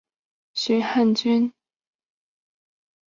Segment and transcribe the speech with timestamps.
[0.55, 1.53] 寻擢汉军梅勒额真。